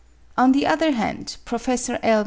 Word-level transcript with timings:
On 0.35 0.51
the 0.51 0.65
other 0.65 0.93
hand, 0.93 1.37
Prof. 1.45 1.69
L. 2.01 2.19